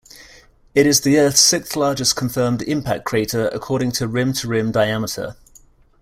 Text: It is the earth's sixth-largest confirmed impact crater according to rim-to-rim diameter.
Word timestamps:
It 0.73 0.87
is 0.87 1.01
the 1.01 1.19
earth's 1.19 1.41
sixth-largest 1.41 2.15
confirmed 2.15 2.63
impact 2.63 3.05
crater 3.05 3.49
according 3.49 3.91
to 3.91 4.07
rim-to-rim 4.07 4.71
diameter. 4.71 5.35